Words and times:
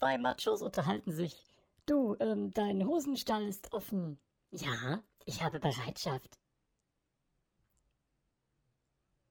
Zwei 0.00 0.16
Machos 0.16 0.62
unterhalten 0.62 1.12
sich. 1.12 1.44
Du, 1.84 2.16
ähm, 2.20 2.52
dein 2.52 2.86
Hosenstall 2.86 3.46
ist 3.46 3.74
offen. 3.74 4.18
Ja, 4.50 5.02
ich 5.26 5.42
habe 5.42 5.60
Bereitschaft. 5.60 6.38